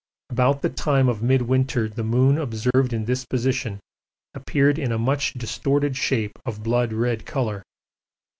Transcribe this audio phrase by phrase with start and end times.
[0.31, 3.79] About the time of midwinter the moon observed in this position
[4.33, 7.61] appeared in a much distorted shape of blood red colour.